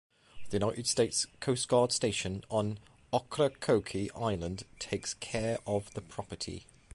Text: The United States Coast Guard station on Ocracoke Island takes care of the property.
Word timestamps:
The 0.49 0.57
United 0.57 0.87
States 0.87 1.27
Coast 1.41 1.67
Guard 1.67 1.91
station 1.91 2.43
on 2.49 2.79
Ocracoke 3.13 4.09
Island 4.15 4.63
takes 4.79 5.13
care 5.13 5.59
of 5.67 5.93
the 5.93 6.01
property. 6.01 6.65